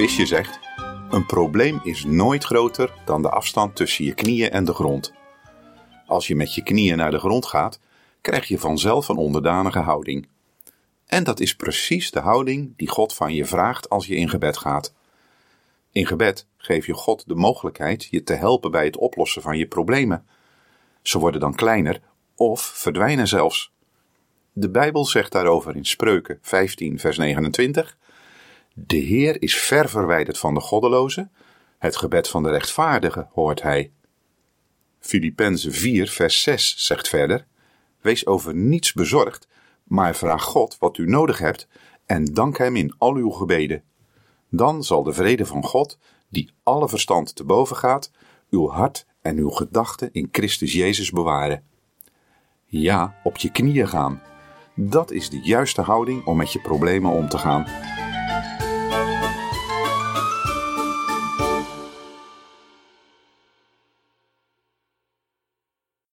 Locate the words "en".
4.50-4.64, 11.06-11.24, 42.06-42.24, 49.22-49.36